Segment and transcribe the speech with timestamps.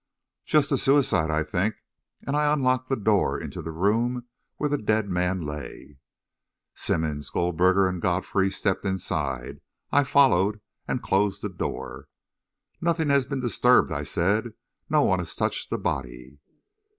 [0.47, 1.75] "Just a suicide, I think,"
[2.25, 4.25] and I unlocked the door into the room
[4.57, 5.99] where the dead man lay.
[6.73, 9.61] Simmonds, Goldberger and Godfrey stepped inside.
[9.91, 12.07] I followed and closed the door.
[12.81, 14.53] "Nothing has been disturbed," I said.
[14.89, 16.39] "No one has touched the body."